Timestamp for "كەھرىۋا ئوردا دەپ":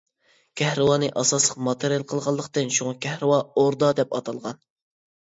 3.07-4.21